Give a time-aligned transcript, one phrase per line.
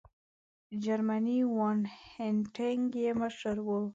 [0.83, 1.79] جرمنی وان
[2.11, 3.79] هینټیګ یې مشر وو.